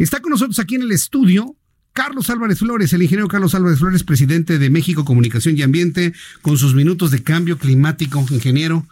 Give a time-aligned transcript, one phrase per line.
[0.00, 1.56] Está con nosotros aquí en el estudio
[1.92, 6.56] Carlos Álvarez Flores, el ingeniero Carlos Álvarez Flores, presidente de México Comunicación y Ambiente, con
[6.56, 8.24] sus minutos de cambio climático.
[8.30, 8.86] Ingeniero,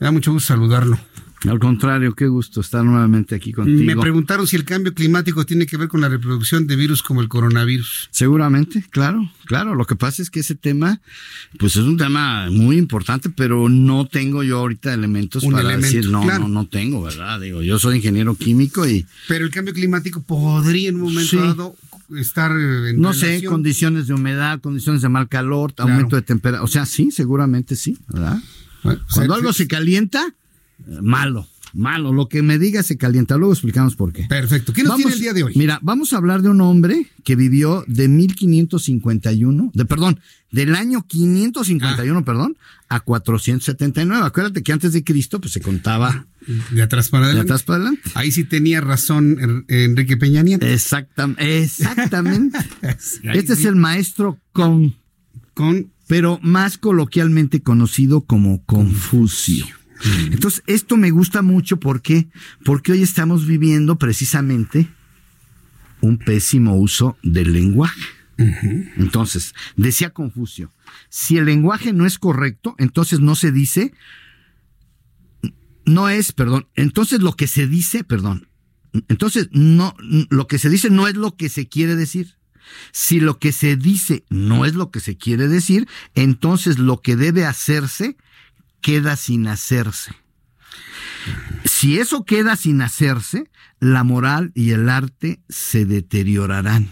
[0.00, 0.98] me da mucho gusto saludarlo.
[1.48, 3.84] Al contrario, qué gusto estar nuevamente aquí contigo.
[3.84, 7.20] Me preguntaron si el cambio climático tiene que ver con la reproducción de virus como
[7.20, 8.08] el coronavirus.
[8.10, 9.74] Seguramente, claro, claro.
[9.74, 11.00] Lo que pasa es que ese tema,
[11.58, 16.24] pues es un tema muy importante, pero no tengo yo ahorita elementos para decir, no,
[16.24, 17.40] no, no tengo, ¿verdad?
[17.40, 19.04] Digo, yo soy ingeniero químico y...
[19.28, 21.76] Pero el cambio climático podría en un momento dado
[22.16, 26.64] estar en No sé, condiciones de humedad, condiciones de mal calor, aumento de temperatura.
[26.64, 28.38] O sea, sí, seguramente sí, ¿verdad?
[29.12, 30.34] Cuando algo se calienta
[31.00, 32.12] malo, malo.
[32.12, 33.36] Lo que me diga se calienta.
[33.36, 34.24] Luego explicamos por qué.
[34.24, 34.72] Perfecto.
[34.72, 35.52] ¿Qué nos tiene el día de hoy?
[35.56, 41.06] Mira, vamos a hablar de un hombre que vivió de 1551, de perdón, del año
[41.06, 42.24] 551, ah.
[42.24, 42.56] perdón,
[42.88, 44.24] a 479.
[44.24, 46.26] Acuérdate que antes de Cristo pues se contaba
[46.70, 47.48] de atrás para adelante.
[47.48, 48.10] De atrás para adelante.
[48.14, 50.66] Ahí sí tenía razón Enrique Peña Nieto.
[50.66, 52.58] exactamente.
[53.22, 54.94] este es el maestro con
[55.54, 59.66] con pero más coloquialmente conocido como Confucio.
[60.30, 62.28] Entonces, esto me gusta mucho porque,
[62.64, 64.88] porque hoy estamos viviendo precisamente
[66.00, 68.02] un pésimo uso del lenguaje.
[68.36, 70.72] Entonces, decía Confucio,
[71.08, 73.94] si el lenguaje no es correcto, entonces no se dice,
[75.84, 78.48] no es, perdón, entonces lo que se dice, perdón,
[79.08, 82.36] entonces no, lo que se dice no es lo que se quiere decir.
[82.92, 87.14] Si lo que se dice no es lo que se quiere decir, entonces lo que
[87.14, 88.16] debe hacerse
[88.84, 90.12] queda sin hacerse.
[91.64, 93.50] Si eso queda sin hacerse,
[93.80, 96.90] la moral y el arte se deteriorarán.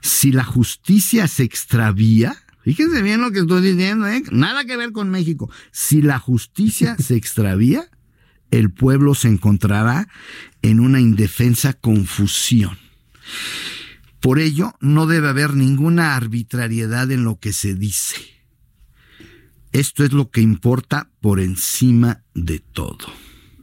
[0.00, 4.22] Si la justicia se extravía, fíjense bien lo que estoy diciendo, ¿eh?
[4.32, 5.50] nada que ver con México.
[5.72, 7.84] Si la justicia se extravía,
[8.50, 10.08] el pueblo se encontrará
[10.62, 12.78] en una indefensa confusión.
[14.20, 18.37] Por ello, no debe haber ninguna arbitrariedad en lo que se dice
[19.72, 23.06] esto es lo que importa por encima de todo.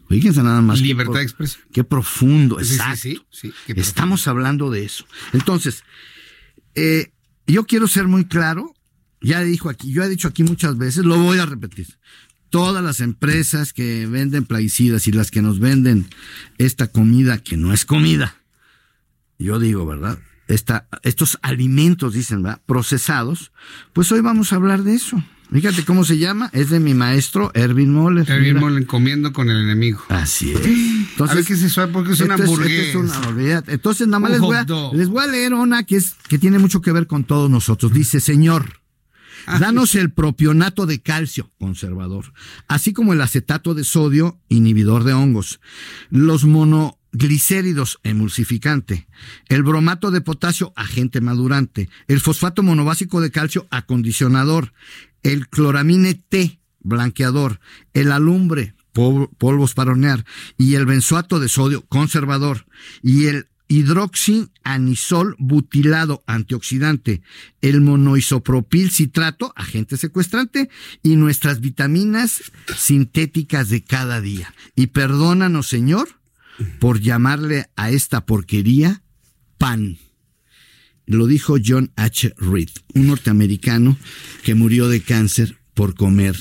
[0.08, 0.82] Fíjense nada más.
[0.82, 1.64] Libertad de expresión.
[1.74, 3.10] Qué profundo, exacto.
[3.68, 5.06] Estamos hablando de eso.
[5.34, 5.84] Entonces,
[6.76, 7.12] eh,
[7.48, 8.74] yo quiero ser muy claro.
[9.22, 11.88] Ya dijo aquí, yo he dicho aquí muchas veces, lo voy a repetir.
[12.52, 16.08] Todas las empresas que venden plaguicidas y las que nos venden
[16.60, 18.36] esta comida que no es comida,
[19.40, 20.20] yo digo, ¿verdad?
[20.48, 22.62] Esta, estos alimentos, dicen, ¿verdad?
[22.68, 23.52] Procesados,
[23.94, 25.24] pues hoy vamos a hablar de eso.
[25.52, 28.30] Fíjate cómo se llama, es de mi maestro Erwin Moller.
[28.30, 30.04] Erwin Moller comiendo con el enemigo.
[30.10, 30.66] Así es.
[30.66, 31.88] Entonces, ¿qué es eso?
[31.92, 33.64] Porque es una hamburguesa.
[33.68, 36.60] Entonces, nada más les voy, a, les voy, a, leer una que, es, que tiene
[36.60, 37.94] mucho que ver con todos nosotros.
[37.94, 38.82] Dice, Señor,
[39.46, 39.60] ah.
[39.60, 42.34] danos el propionato de calcio, conservador,
[42.68, 45.60] así como el acetato de sodio, inhibidor de hongos,
[46.10, 49.08] los mono glicéridos emulsificante,
[49.48, 54.74] el bromato de potasio agente madurante, el fosfato monobásico de calcio acondicionador,
[55.26, 57.60] el chloramine T blanqueador,
[57.94, 60.24] el alumbre polvos para hornear
[60.58, 62.66] y el benzoato de sodio conservador
[63.02, 67.22] y el hidroxianisol butilado antioxidante,
[67.62, 70.70] el monoisopropil citrato, agente secuestrante,
[71.02, 74.54] y nuestras vitaminas sintéticas de cada día.
[74.76, 76.20] Y perdónanos, Señor,
[76.80, 79.02] por llamarle a esta porquería
[79.58, 79.98] pan.
[81.06, 82.34] Lo dijo John H.
[82.38, 83.98] Reed, un norteamericano
[84.44, 86.36] que murió de cáncer por comer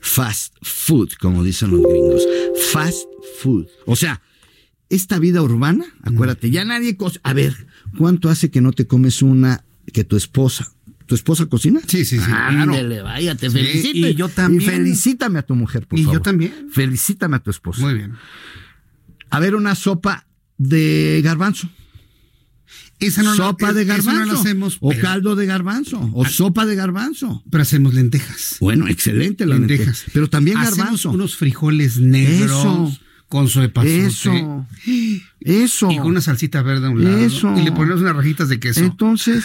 [0.00, 2.22] fast food, como dicen los gringos.
[2.72, 3.06] Fast
[3.40, 3.66] food.
[3.86, 4.22] O sea,
[4.88, 6.96] esta vida urbana, acuérdate, ya nadie...
[7.22, 7.66] A ver,
[7.96, 10.72] ¿cuánto hace que no te comes una que tu esposa
[11.10, 11.80] ¿Tu esposa cocina?
[11.88, 12.30] Sí, sí, sí.
[12.32, 14.06] Ándele, vaya, te felicito.
[14.06, 14.62] y yo también.
[14.62, 16.14] Y felicítame a tu mujer, por favor.
[16.14, 16.68] Y yo también.
[16.70, 17.80] Felicítame a tu esposa.
[17.80, 18.12] Muy bien.
[19.28, 21.68] A ver, una sopa de garbanzo.
[23.00, 24.26] Esa no sopa de garbanzo.
[24.26, 26.10] No hacemos, o caldo de garbanzo.
[26.12, 27.42] O sopa de garbanzo.
[27.50, 28.56] Pero hacemos lentejas.
[28.60, 30.04] Bueno, excelente las lentejas.
[30.12, 31.10] Pero también garbanzo.
[31.10, 32.50] unos frijoles negros.
[32.50, 32.98] Eso.
[33.28, 34.66] Con su Eso.
[35.40, 35.90] Eso.
[35.90, 37.16] Y con una salsita verde a un lado.
[37.18, 37.56] Eso.
[37.56, 38.80] Y le ponemos unas rajitas de queso.
[38.80, 39.44] Entonces,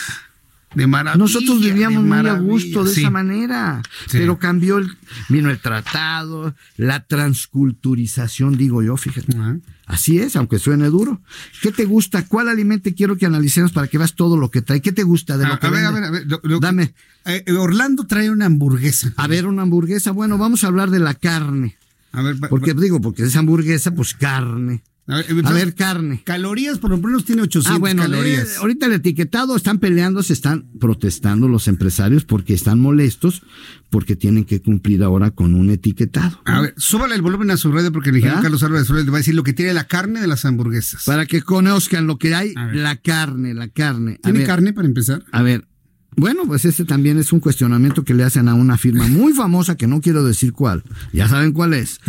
[0.73, 1.17] de maravilla.
[1.19, 3.81] Nosotros vivíamos muy a gusto de esa manera,
[4.11, 4.89] pero cambió el,
[5.29, 9.37] vino el tratado, la transculturización, digo yo, fíjate.
[9.85, 11.21] Así es, aunque suene duro.
[11.61, 12.25] ¿Qué te gusta?
[12.25, 14.81] ¿Cuál alimento quiero que analicemos para que veas todo lo que trae?
[14.81, 16.25] ¿Qué te gusta de lo que a ver, a ver, a ver,
[16.59, 16.93] Dame.
[17.25, 19.13] Eh, Orlando trae una hamburguesa.
[19.15, 20.11] A ver, una hamburguesa.
[20.11, 21.77] Bueno, vamos a hablar de la carne.
[22.11, 24.81] A ver, porque digo, porque es hamburguesa, pues carne.
[25.07, 26.21] A ver, carne.
[26.23, 28.57] Calorías, por lo menos tiene 800 ah, bueno, calorías.
[28.57, 33.43] ahorita el etiquetado están peleando, se están protestando los empresarios porque están molestos
[33.91, 36.41] porque tienen que cumplir ahora con un etiquetado.
[36.45, 39.17] A ver, súbale el volumen a su red porque el ingeniero Carlos Álvarez le va
[39.17, 41.03] a decir lo que tiene la carne de las hamburguesas.
[41.05, 44.19] Para que conozcan lo que hay, la carne, la carne.
[44.23, 45.23] ¿Tiene carne para empezar?
[45.31, 45.67] A ver,
[46.15, 49.75] bueno, pues ese también es un cuestionamiento que le hacen a una firma muy famosa
[49.75, 50.83] que no quiero decir cuál.
[51.13, 51.99] Ya saben cuál es.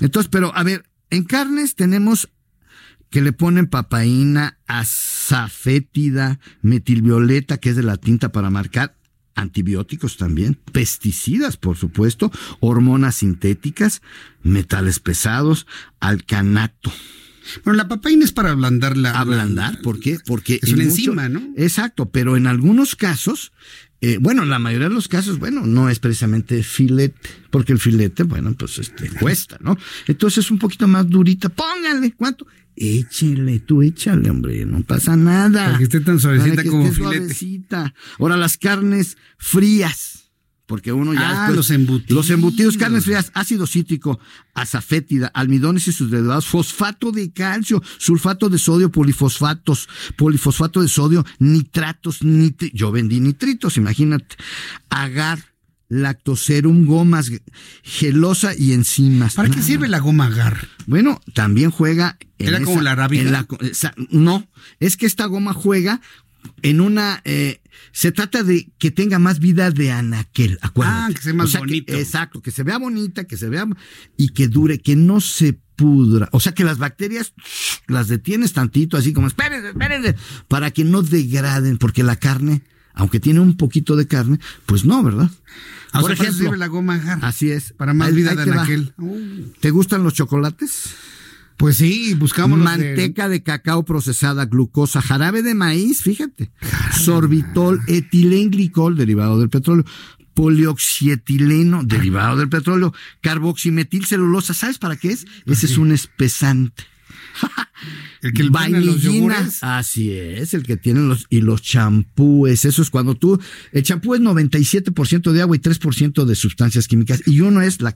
[0.00, 2.28] Entonces, pero a ver, en carnes tenemos
[3.14, 8.96] que le ponen papaína, azafétida, metilvioleta, que es de la tinta para marcar,
[9.36, 14.02] antibióticos también, pesticidas, por supuesto, hormonas sintéticas,
[14.42, 15.68] metales pesados,
[16.00, 16.92] alcanato.
[17.62, 19.12] Bueno, la papaína es para ablandar la.
[19.12, 20.18] Ablandar, ¿por qué?
[20.26, 20.58] Porque.
[20.60, 21.40] Es una enzima, ¿no?
[21.56, 23.52] Exacto, pero en algunos casos,
[24.06, 27.16] eh, bueno, en la mayoría de los casos, bueno, no es precisamente filete,
[27.50, 29.78] porque el filete, bueno, pues este, cuesta, ¿no?
[30.06, 31.48] Entonces es un poquito más durita.
[31.48, 32.46] Pónganle, ¿cuánto?
[32.76, 35.64] Échele, tú échale, hombre, no pasa nada.
[35.64, 37.64] Para que esté tan suavecita como filete.
[38.18, 40.23] Ahora las carnes frías.
[40.66, 41.46] Porque uno ya.
[41.46, 42.10] Ah, los embutidos.
[42.10, 44.18] Los embutidos, carnes frías, ácido cítrico,
[44.54, 51.24] azafétida, almidones y sus derivados, fosfato de calcio, sulfato de sodio, polifosfatos, polifosfato de sodio,
[51.38, 52.78] nitratos, nitritos.
[52.78, 54.36] Yo vendí nitritos, imagínate.
[54.88, 55.54] Agar,
[55.88, 57.30] lactoserum, gomas,
[57.82, 59.34] gelosa y enzimas.
[59.34, 60.68] ¿Para qué sirve la goma agar?
[60.86, 62.18] Bueno, también juega.
[62.38, 63.46] ¿Era como la rábida?
[64.10, 64.48] no,
[64.80, 66.00] es que esta goma juega
[66.62, 67.20] en una.
[67.24, 67.60] Eh,
[67.92, 71.12] se trata de que tenga más vida de anaquel, acuérdate.
[71.12, 71.94] Ah, que sea más bonito.
[71.94, 73.66] exacto, que se vea bonita, que se vea.
[74.16, 76.28] y que dure, que no se pudra.
[76.32, 77.34] O sea, que las bacterias
[77.86, 80.16] las detienes tantito, así como, espérense, espérense,
[80.48, 82.62] para que no degraden, porque la carne
[82.94, 85.30] aunque tiene un poquito de carne, pues no, ¿verdad?
[85.92, 87.72] Ah, Por ejemplo, la goma Así es.
[87.72, 88.94] Para más vida de aquel.
[89.60, 90.94] ¿Te gustan los chocolates?
[91.56, 93.42] Pues sí, buscamos manteca de...
[93.42, 96.50] cacao procesada, glucosa, jarabe de maíz, fíjate,
[96.92, 99.84] sorbitol, etilenglicol derivado del petróleo,
[100.34, 105.26] polioxietileno derivado del petróleo, carboximetilcelulosa, ¿sabes para qué es?
[105.46, 106.84] Ese es un espesante.
[108.22, 109.48] El que el vainillina.
[109.60, 112.64] Así es, el que tienen los y los champúes.
[112.64, 113.40] Eso es cuando tú
[113.72, 117.94] el champú es 97% de agua y 3% de sustancias químicas y uno es la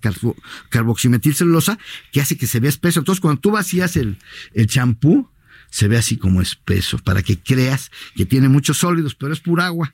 [0.71, 1.79] carboximetilcelulosa
[2.13, 3.01] que hace que se vea espeso.
[3.01, 4.19] Entonces, cuando tú vacías el
[4.55, 5.29] el champú
[5.71, 9.67] se ve así como espeso para que creas que tiene muchos sólidos, pero es pura
[9.67, 9.93] agua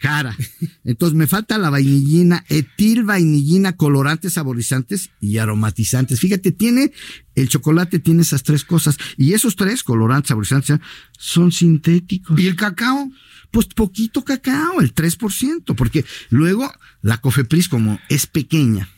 [0.00, 0.36] cara.
[0.84, 6.20] Entonces me falta la vainillina, etil vainillina, colorantes, saborizantes y aromatizantes.
[6.20, 6.92] Fíjate, tiene,
[7.34, 8.96] el chocolate tiene esas tres cosas.
[9.16, 10.78] Y esos tres, colorantes, saborizantes,
[11.18, 12.38] son sintéticos.
[12.38, 13.10] ¿Y el cacao?
[13.50, 16.70] Pues poquito cacao, el 3%, porque luego
[17.00, 18.88] la Cofepris como es pequeña,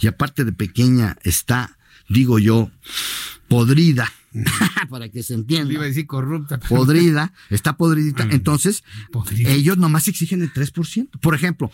[0.00, 1.76] y aparte de pequeña está,
[2.08, 2.70] digo yo,
[3.48, 4.10] podrida
[4.90, 5.72] para que se entienda.
[5.72, 6.58] Iba a decir corrupta.
[6.58, 8.26] Podrida, está podridita.
[8.30, 8.84] Entonces,
[9.38, 11.08] ellos nomás exigen el 3%.
[11.20, 11.70] Por ejemplo,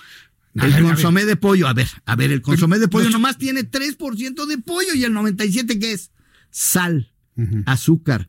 [0.55, 4.47] el consomé de pollo, a ver, a ver, el consomé de pollo nomás tiene 3%
[4.47, 6.11] de pollo y el 97% que es
[6.51, 7.13] sal,
[7.67, 8.29] azúcar.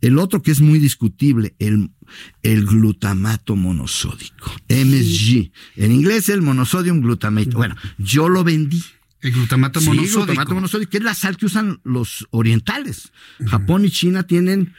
[0.00, 1.90] El otro que es muy discutible, el,
[2.42, 5.50] el glutamato monosódico, MSG.
[5.76, 7.50] En inglés el monosodium glutamate.
[7.50, 8.82] Bueno, yo lo vendí.
[9.20, 10.26] El glutamato monosódico.
[10.26, 13.12] glutamato monosódico, que es la sal que usan los orientales.
[13.46, 14.74] Japón y China tienen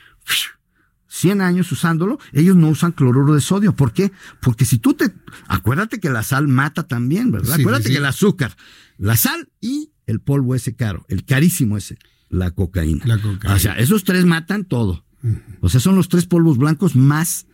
[1.08, 3.75] 100 años usándolo, ellos no usan cloruro de sodio.
[3.75, 4.12] ¿Por qué?
[4.41, 5.12] Porque si tú te...
[5.48, 7.60] Acuérdate que la sal mata también, ¿verdad?
[7.60, 8.55] acuérdate que el azúcar,
[8.98, 11.98] la sal y el polvo ese caro, el carísimo ese,
[12.29, 13.05] la cocaína.
[13.05, 13.55] La cocaína.
[13.55, 15.05] O sea, esos tres matan todo.
[15.60, 17.48] O sea, son los tres polvos blancos más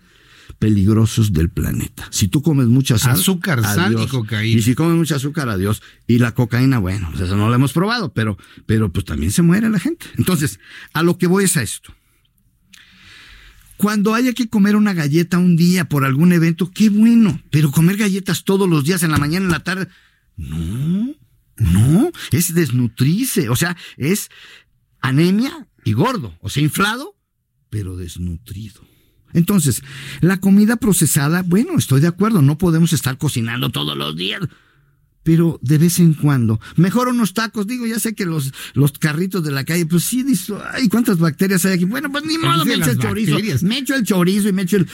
[0.59, 2.07] peligrosos del planeta.
[2.11, 4.59] Si tú comes mucha sal, azúcar, sal y cocaína.
[4.59, 5.81] Y si comes mucha azúcar, adiós.
[6.07, 9.41] Y la cocaína, bueno, pues eso no lo hemos probado, pero, pero pues también se
[9.41, 10.05] muere la gente.
[10.17, 10.59] Entonces,
[10.93, 11.93] a lo que voy es a esto.
[13.77, 17.41] Cuando haya que comer una galleta un día por algún evento, qué bueno.
[17.51, 19.87] Pero comer galletas todos los días, en la mañana, en la tarde,
[20.37, 21.13] no,
[21.57, 23.49] no, es desnutrirse.
[23.49, 24.29] O sea, es
[25.01, 26.37] anemia y gordo.
[26.41, 27.15] O sea, inflado,
[27.69, 28.81] pero desnutrido.
[29.35, 29.83] Entonces,
[30.21, 34.41] la comida procesada, bueno, estoy de acuerdo, no podemos estar cocinando todos los días.
[35.23, 39.43] Pero de vez en cuando, mejor unos tacos, digo, ya sé que los, los carritos
[39.43, 40.23] de la calle, pues sí,
[40.71, 41.85] ay, ¿cuántas bacterias hay aquí?
[41.85, 44.77] Bueno, pues ni modo, me echo el chorizo, me echo el chorizo y me echo
[44.77, 44.87] el...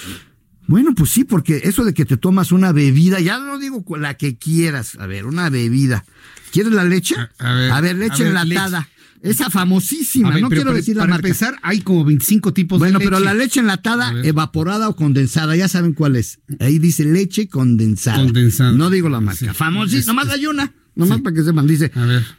[0.67, 4.15] Bueno, pues sí, porque eso de que te tomas una bebida, ya no digo la
[4.15, 6.05] que quieras, a ver, una bebida.
[6.51, 7.15] ¿Quieres la leche?
[7.39, 8.87] A, ver, leche enlatada.
[9.23, 11.27] Esa famosísima, no quiero decir la para marca.
[11.27, 13.11] empezar, hay como 25 tipos bueno, de leche.
[13.11, 16.39] pero la leche enlatada, evaporada o condensada, ya saben cuál es.
[16.59, 18.23] Ahí dice leche condensada.
[18.23, 18.71] Condensada.
[18.71, 19.53] No digo la marca.
[19.53, 20.73] Famosísima, nomás hay una.
[20.93, 21.91] Nomás para que sepan, dice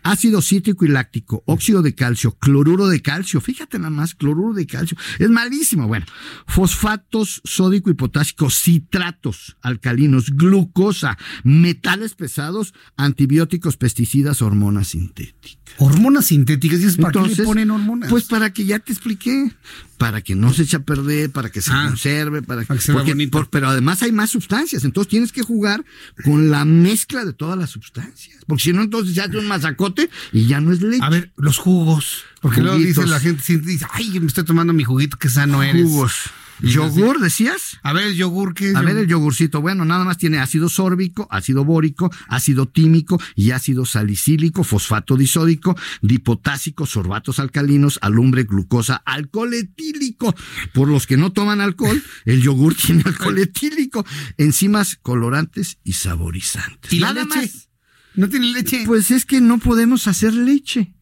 [0.03, 4.67] ácido cítrico y láctico, óxido de calcio, cloruro de calcio, fíjate nada más, cloruro de
[4.67, 5.89] calcio, es malísimo.
[5.89, 6.07] Bueno,
[6.47, 15.59] fosfatos sódico y potásico, citratos alcalinos, glucosa, metales pesados, antibióticos, pesticidas, hormonas sintéticas.
[15.79, 18.11] Hormonas sintéticas, ¿y es para qué le ponen hormonas?
[18.11, 19.51] Pues para que ya te expliqué,
[19.97, 22.93] para que no se eche a perder, para que se ah, conserve, para, que se
[22.93, 23.15] porque,
[23.51, 25.85] pero además hay más sustancias, entonces tienes que jugar
[26.25, 30.11] con la mezcla de todas las sustancias, porque si no entonces se hace un mazacote
[30.33, 31.03] y ya no es leche.
[31.03, 34.85] A ver, los jugos, porque luego dice la gente, dice, ay, me estoy tomando mi
[34.85, 35.83] juguito, que sano eres.
[35.83, 36.31] Jugos.
[36.63, 37.79] ¿Yogur, decías?
[37.83, 38.77] A ver, el yogur, ¿qué es?
[38.77, 39.61] A ver, el yogurcito.
[39.61, 45.77] Bueno, nada más tiene ácido sórbico, ácido bórico, ácido tímico y ácido salicílico, fosfato disódico,
[46.03, 50.35] dipotásico, sorbatos alcalinos, alumbre, glucosa, alcohol etílico.
[50.73, 54.07] Por los que no toman alcohol, el yogur tiene alcohol etílico,
[54.37, 56.93] enzimas colorantes y saborizantes.
[56.93, 57.69] ¿Y nada más?
[58.15, 58.85] ¿No tiene leche?
[58.87, 60.93] Pues es que no podemos hacer leche.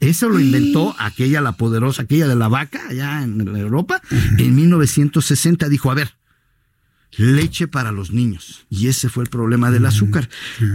[0.00, 4.00] Eso lo inventó aquella, la poderosa, aquella de la vaca, allá en Europa,
[4.38, 5.68] en 1960.
[5.68, 6.14] Dijo, a ver,
[7.16, 8.64] leche para los niños.
[8.70, 10.28] Y ese fue el problema del azúcar.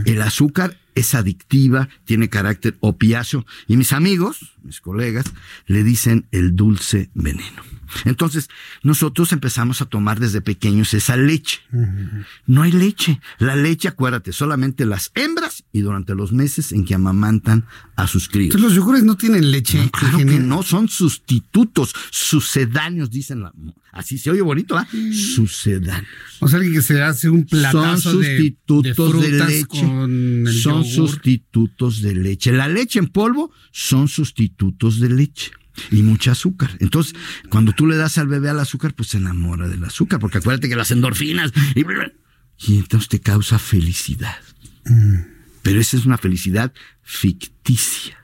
[0.06, 3.46] El azúcar es adictiva, tiene carácter opiáceo.
[3.68, 5.26] Y mis amigos, mis colegas,
[5.68, 7.64] le dicen el dulce veneno.
[8.06, 8.50] Entonces,
[8.82, 11.60] nosotros empezamos a tomar desde pequeños esa leche.
[12.46, 13.22] No hay leche.
[13.38, 17.66] La leche, acuérdate, solamente las hembras y durante los meses en que amamantan
[17.96, 18.56] a sus críos.
[18.56, 19.80] Entonces, los yogures no tienen leche.
[19.80, 23.52] No, claro que no, son sustitutos, sucedáneos, dicen la,
[23.92, 24.88] así se oye bonito, ¿ah?
[25.12, 26.08] Sucedáneos.
[26.40, 30.62] O sea, alguien que se hace un platazo son sustitutos de, leche.
[30.62, 32.54] son sustitutos de leche.
[32.54, 35.52] La leche en polvo son sustitutos de leche
[35.90, 36.78] y mucha azúcar.
[36.82, 37.16] Entonces,
[37.50, 40.70] cuando tú le das al bebé al azúcar, pues se enamora del azúcar, porque acuérdate
[40.70, 41.82] que las endorfinas y,
[42.72, 44.38] y entonces te causa felicidad.
[45.64, 48.18] Pero esa es una felicidad ficticia,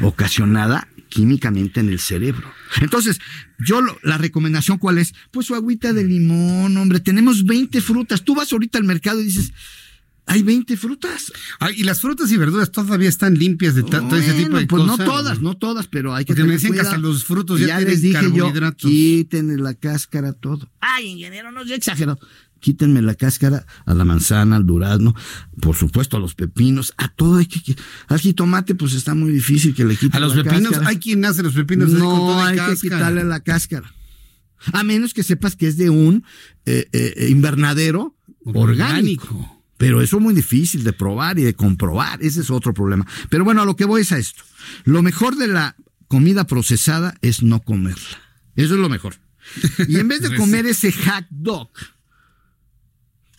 [0.00, 2.52] ocasionada químicamente en el cerebro.
[2.80, 3.20] Entonces,
[3.58, 5.12] yo la recomendación cuál es?
[5.30, 8.24] Pues su agüita de limón, hombre, tenemos 20 frutas.
[8.24, 9.52] Tú vas ahorita al mercado y dices,
[10.30, 11.32] hay 20 frutas.
[11.76, 14.98] y las frutas y verduras todavía están limpias de todo ese tipo de pues cosas.
[14.98, 17.66] no todas, no todas, pero hay que Porque me decían que hasta los frutos ya,
[17.66, 20.70] ya les dije yo, quítenle la cáscara todo.
[20.80, 22.16] Ay, ingeniero, no, yo exagero.
[22.60, 25.16] Quítenme la cáscara a la manzana, al durazno,
[25.60, 27.74] por supuesto a los pepinos, a todo hay que
[28.06, 31.42] al jitomate pues está muy difícil que le quiten A los pepinos, hay quien hace
[31.42, 33.92] los pepinos no, hay que quitarle la cáscara.
[34.72, 36.22] A menos que sepas que es de un
[36.66, 39.59] eh, eh, invernadero orgánico.
[39.80, 42.22] Pero eso es muy difícil de probar y de comprobar.
[42.22, 43.06] Ese es otro problema.
[43.30, 44.44] Pero bueno, a lo que voy es a esto.
[44.84, 45.74] Lo mejor de la
[46.06, 48.20] comida procesada es no comerla.
[48.56, 49.14] Eso es lo mejor.
[49.88, 51.70] Y en vez de comer ese hot dog,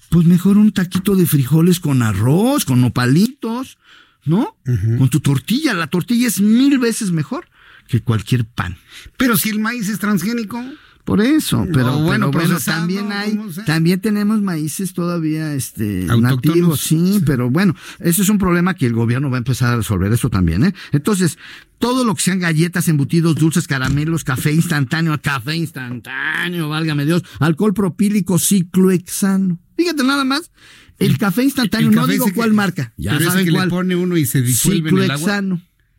[0.10, 3.77] pues mejor un taquito de frijoles con arroz, con nopalitos,
[4.25, 4.57] ¿no?
[4.98, 5.75] Con tu tortilla.
[5.75, 7.48] La tortilla es mil veces mejor
[7.88, 8.79] que cualquier pan.
[9.15, 10.60] Pero si el maíz es transgénico.
[11.03, 17.50] Por eso, pero, bueno, pero también hay, también tenemos maíces todavía este nativos, sí, pero
[17.50, 20.63] bueno, eso es un problema que el gobierno va a empezar a resolver eso también,
[20.63, 20.74] ¿eh?
[20.91, 21.38] Entonces,
[21.79, 27.74] todo lo que sean galletas, embutidos, dulces, caramelos, café instantáneo, café instantáneo, válgame Dios, alcohol
[27.74, 29.60] propílico, ciclohexano.
[29.75, 30.51] Fíjate nada más,
[31.00, 33.70] el café instantáneo, no digo cuál marca, ya saben que cuál.
[33.70, 35.41] Le pone uno y se disuelve en el agua.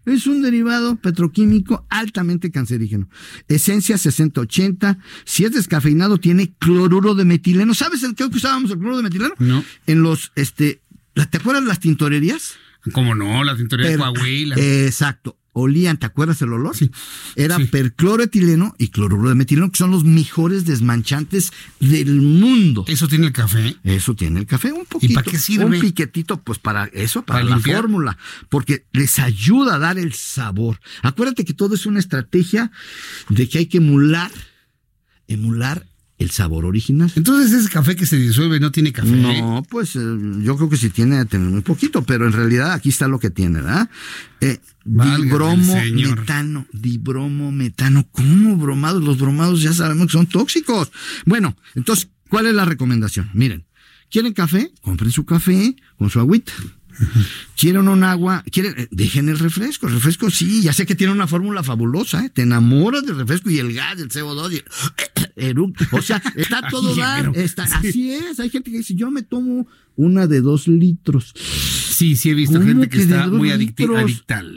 [0.04, 3.08] Es un derivado petroquímico altamente cancerígeno.
[3.48, 4.98] Esencia 6080.
[5.24, 7.74] Si es descafeinado, tiene cloruro de metileno.
[7.74, 9.34] ¿Sabes el que usábamos el cloruro de metileno?
[9.38, 9.64] No.
[9.86, 10.80] En los, este,
[11.14, 12.54] ¿te acuerdas de las tintorerías?
[12.92, 13.44] ¿Cómo no?
[13.44, 14.56] La tintorería de Coahuila.
[14.56, 16.76] Exacto olían, ¿te acuerdas el olor?
[16.76, 16.90] Sí.
[17.36, 22.84] Era percloroetileno y cloruro de metileno, que son los mejores desmanchantes del mundo.
[22.88, 23.76] ¿Eso tiene el café?
[23.84, 25.12] Eso tiene el café, un poquito.
[25.12, 25.64] ¿Y para qué sirve?
[25.66, 28.16] Un piquetito, pues para eso, para, la fórmula,
[28.48, 30.80] porque les ayuda a dar el sabor.
[31.02, 32.70] Acuérdate que todo es una estrategia
[33.28, 34.30] de que hay que emular,
[35.28, 35.86] emular
[36.18, 37.12] el sabor original.
[37.16, 39.10] Entonces ese café que se disuelve no tiene café.
[39.10, 40.00] No, pues eh,
[40.42, 43.30] yo creo que sí tiene tener muy poquito, pero en realidad aquí está lo que
[43.30, 43.90] tiene, ¿verdad?
[44.40, 48.06] Eh, dibromo metano, dibromo metano.
[48.10, 49.02] ¿Cómo bromados?
[49.02, 50.90] Los bromados ya sabemos que son tóxicos.
[51.24, 53.30] Bueno, entonces, ¿cuál es la recomendación?
[53.34, 53.64] Miren,
[54.10, 54.72] ¿quieren café?
[54.80, 56.52] Compren su café con su agüita.
[57.56, 59.86] Quieren un agua, quieren, eh, dejen el refresco.
[59.86, 62.30] El refresco sí, ya sé que tiene una fórmula fabulosa, ¿eh?
[62.30, 64.64] te enamoras del refresco y el gas, el CO2.
[65.92, 67.32] O sea, está todo dar.
[67.72, 68.38] Así es.
[68.38, 71.32] Hay gente que dice, yo me tomo una de dos litros.
[71.36, 74.04] Sí, sí he visto gente que, está muy adictiva.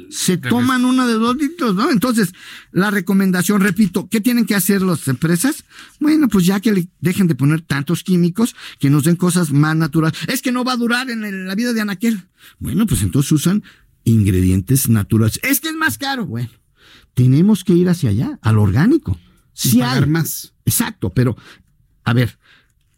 [0.10, 1.92] Se toman una de dos litros, ¿no?
[1.92, 2.34] Entonces,
[2.72, 5.63] la recomendación, repito, ¿qué tienen que hacer las empresas?
[6.00, 9.75] Bueno, pues ya que le dejen de poner tantos químicos, que nos den cosas más
[9.75, 10.18] naturales.
[10.27, 12.24] Es que no va a durar en la vida de Anaquel.
[12.58, 13.63] Bueno, pues entonces usan
[14.06, 15.39] ingredientes naturales.
[15.44, 16.25] Es que es más caro.
[16.25, 16.50] Bueno,
[17.13, 19.20] tenemos que ir hacia allá, al orgánico.
[19.54, 20.54] Sí pagar más.
[20.65, 21.38] Exacto, pero,
[22.04, 22.39] a ver,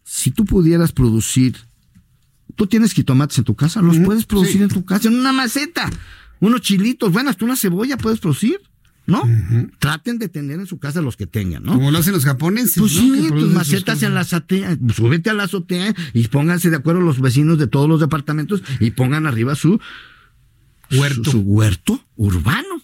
[0.04, 1.67] si tú pudieras producir
[2.58, 5.88] Tú tienes jitomates en tu casa, los puedes producir en tu casa, en una maceta.
[6.40, 8.60] Unos chilitos, bueno, hasta una cebolla puedes producir.
[9.06, 9.22] ¿no?
[9.78, 11.74] Traten de tener en su casa los que tengan, ¿no?
[11.74, 12.78] Como lo hacen los japoneses.
[12.78, 17.00] Pues sí, tus macetas en la azotea, súbete a la azotea y pónganse de acuerdo
[17.00, 19.80] los vecinos de todos los departamentos y pongan arriba su
[20.90, 22.82] huerto, su, huerto urbano.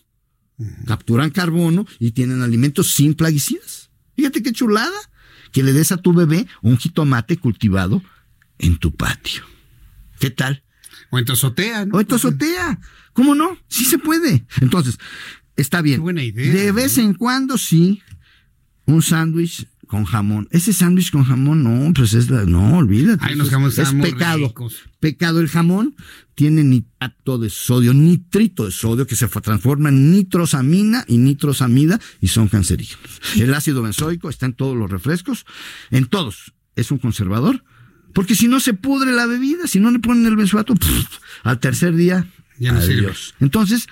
[0.87, 3.90] Capturan carbono y tienen alimentos sin plaguicidas.
[4.14, 4.97] Fíjate qué chulada
[5.50, 8.00] que le des a tu bebé un jitomate cultivado
[8.59, 9.43] en tu patio.
[10.25, 10.62] ¿Qué tal?
[11.11, 11.99] O en tu azotea, ¿no?
[11.99, 12.81] O en tu azotea.
[13.12, 13.59] ¿Cómo no?
[13.69, 14.47] Sí se puede.
[14.62, 14.97] Entonces,
[15.54, 15.97] está bien.
[15.97, 16.50] Qué buena idea.
[16.50, 18.00] De vez en cuando sí,
[18.87, 20.49] un sándwich con jamón.
[20.50, 23.23] Ese sándwich con jamón, no, pues es la, no, olvídate.
[23.23, 24.54] Ay, es, es pecado.
[24.99, 25.40] Pecado.
[25.40, 25.95] El jamón
[26.35, 32.28] tiene nitrato de sodio, nitrito de sodio, que se transforma en nitrosamina y nitrosamida y
[32.28, 33.21] son cancerígenos.
[33.37, 35.45] El ácido benzoico está en todos los refrescos,
[35.90, 36.54] en todos.
[36.76, 37.62] Es un conservador
[38.14, 40.75] porque si no se pudre la bebida, si no le ponen el benzoato,
[41.42, 42.26] al tercer día,
[42.59, 42.80] ya no.
[43.40, 43.87] Entonces,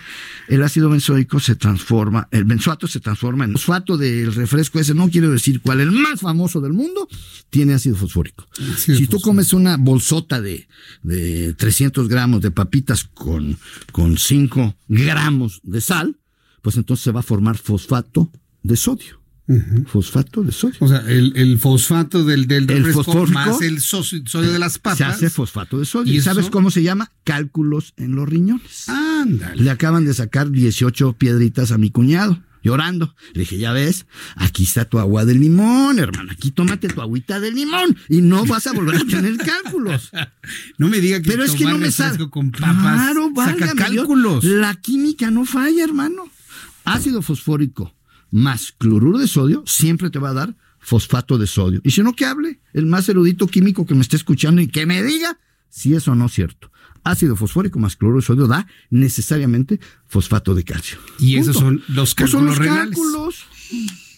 [0.48, 5.10] el ácido benzoico se transforma, el benzoato se transforma en fosfato del refresco ese, no
[5.10, 7.08] quiero decir cuál, el más famoso del mundo,
[7.50, 8.46] tiene ácido fosfórico.
[8.76, 10.68] si tú comes una bolsota de,
[11.02, 13.58] de 300 gramos de papitas con,
[13.90, 16.16] con 5 gramos de sal,
[16.62, 18.30] pues entonces se va a formar fosfato
[18.62, 19.21] de sodio.
[19.86, 20.76] Fosfato de sodio.
[20.80, 24.98] O sea, el, fosfato del, del refresco más el sodio de las papas.
[24.98, 26.14] Se hace fosfato de sodio.
[26.14, 27.10] ¿Y, sabes cómo se llama?
[27.24, 28.88] Cálculos en los riñones.
[28.88, 29.62] Ándale.
[29.62, 33.16] Le acaban de sacar 18 piedritas a mi cuñado llorando.
[33.32, 34.06] Le dije, ya ves,
[34.36, 36.30] aquí está tu agua de limón, hermano.
[36.30, 40.10] Aquí tómate tu agüita de limón y no vas a volver a tener cálculos.
[40.78, 42.30] no me diga que Pero es que no me sabe.
[42.30, 44.44] con papas claro, saca cálculos.
[44.44, 46.24] La química no falla, hermano.
[46.84, 47.92] Ácido fosfórico
[48.32, 51.80] más cloruro de sodio siempre te va a dar fosfato de sodio.
[51.84, 54.84] Y si no, que hable el más erudito químico que me esté escuchando y que
[54.84, 56.72] me diga si eso no es cierto.
[57.04, 60.98] Ácido fosfórico más cloruro de sodio da necesariamente fosfato de calcio.
[61.18, 62.30] Y esos son los cálculos.
[62.30, 63.46] son los cálculos.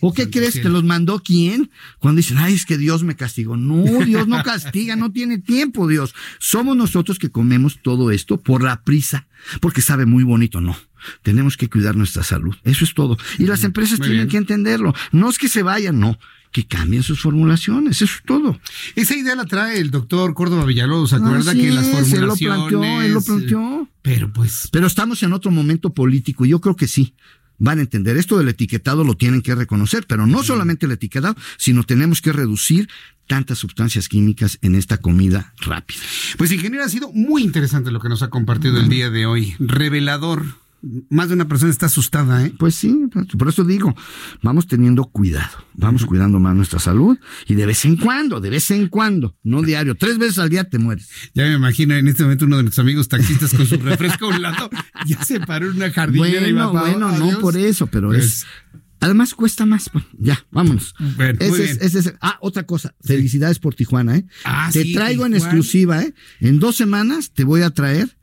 [0.00, 0.54] ¿O qué crees?
[0.54, 1.70] ¿Te los mandó quién?
[1.98, 3.56] Cuando dicen, ay, es que Dios me castigó.
[3.56, 6.14] No, Dios no castiga, no tiene tiempo, Dios.
[6.38, 9.26] Somos nosotros que comemos todo esto por la prisa,
[9.60, 10.76] porque sabe muy bonito, no.
[11.22, 12.54] Tenemos que cuidar nuestra salud.
[12.64, 13.18] Eso es todo.
[13.38, 14.94] Y las empresas tienen que entenderlo.
[15.12, 16.18] No es que se vayan, no
[16.54, 18.60] que cambien sus formulaciones, eso es todo.
[18.94, 22.12] Esa idea la trae el doctor Córdoba Villalobos, ¿se acuerda que las formulaciones...
[22.12, 23.88] Él lo planteó, él lo planteó.
[24.02, 24.68] Pero pues...
[24.70, 27.12] Pero estamos en otro momento político, yo creo que sí
[27.58, 28.16] van a entender.
[28.16, 32.32] Esto del etiquetado lo tienen que reconocer, pero no solamente el etiquetado, sino tenemos que
[32.32, 32.88] reducir
[33.26, 36.00] tantas sustancias químicas en esta comida rápida.
[36.36, 39.54] Pues ingeniero, ha sido muy interesante lo que nos ha compartido el día de hoy.
[39.58, 40.63] Revelador
[41.08, 42.52] más de una persona está asustada, ¿eh?
[42.58, 43.94] Pues sí, por eso digo,
[44.42, 48.70] vamos teniendo cuidado, vamos cuidando más nuestra salud y de vez en cuando, de vez
[48.70, 51.08] en cuando, no diario, tres veces al día te mueres.
[51.34, 54.36] Ya me imagino en este momento uno de nuestros amigos taxistas con su refresco a
[54.36, 54.70] un lado,
[55.06, 58.44] ya se paró en una jardinera bueno, y va Bueno, no por eso, pero es
[58.72, 59.90] pues Además cuesta más.
[60.18, 60.94] ya, vámonos.
[62.22, 62.94] ah, otra cosa.
[63.02, 64.26] Felicidades por Tijuana, ¿eh?
[64.46, 66.14] Ah, te traigo en exclusiva, ¿eh?
[66.40, 68.16] En dos semanas te voy a traer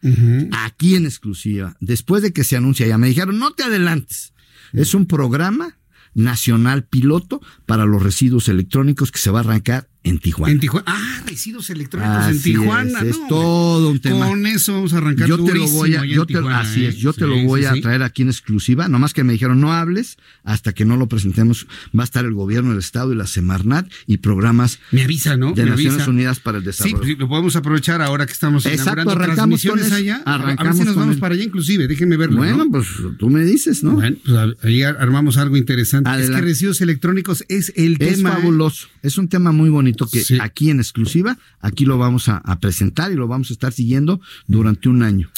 [0.52, 1.78] aquí en exclusiva.
[1.82, 4.34] Después de que se anuncia ya me dijeron, no te adelantes.
[4.74, 5.78] Es un programa
[6.16, 10.52] nacional piloto para los residuos electrónicos que se va a arrancar en Tijuana.
[10.52, 10.86] En Tijuana.
[10.88, 13.02] Ah, residuos electrónicos en Tijuana.
[13.02, 14.28] Es, todo un tema.
[14.28, 17.14] Con eso vamos a arrancar yo te lo voy a, yo te, Así es, yo
[17.14, 18.88] te lo voy a traer aquí en exclusiva.
[18.88, 21.68] Nomás que me dijeron no hables hasta que no lo presentemos.
[21.98, 24.80] Va a estar el gobierno del estado y la Semarnat y programas.
[24.92, 25.54] Me avisa, ¿no?
[25.54, 27.04] De Naciones Unidas para el Desarrollo.
[27.04, 30.24] Sí, lo podemos aprovechar ahora que estamos Exacto, arrancamos transmisiones allá.
[30.26, 31.88] Arrancamos a ver si nos vamos para allá, inclusive.
[31.88, 32.38] Déjenme verlo.
[32.38, 32.88] Bueno, pues
[33.20, 33.92] tú me dices, ¿no?
[33.92, 36.10] Bueno, pues ahí armamos algo interesante.
[36.20, 38.12] Es que residuos electrónicos es el tema.
[38.12, 38.24] Es ¿eh?
[38.24, 38.88] fabuloso.
[39.04, 43.16] Es un tema muy bonito que aquí en exclusiva, aquí lo vamos a, presentar y
[43.16, 45.30] lo vamos a estar siguiendo durante un año.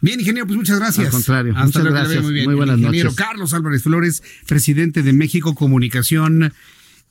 [0.00, 1.06] Bien, ingeniero, pues muchas gracias.
[1.06, 2.22] Al contrario, muchas gracias.
[2.22, 2.56] Muy, bien.
[2.56, 6.52] buenas ingeniero Carlos Álvarez Flores, presidente de México Comunicación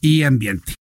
[0.02, 0.76] y Ambiente.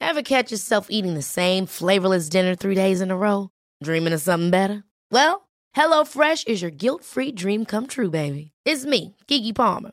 [0.00, 3.50] Ever catch yourself eating the same flavorless dinner three days in a row?
[3.82, 4.84] Dreaming of something better?
[5.10, 8.52] Well, HelloFresh is your guilt-free dream come true, baby.
[8.64, 9.92] It's me, Kiki Palmer.